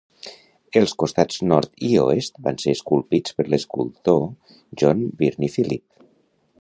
Els 0.79 0.93
costats 1.01 1.43
nord 1.51 1.83
i 1.89 1.91
oest 2.03 2.41
van 2.47 2.57
ser 2.63 2.73
esculpits 2.77 3.37
per 3.41 3.45
l'escultor 3.51 4.27
John 4.83 5.05
Birnie 5.21 5.53
Philip. 5.59 5.87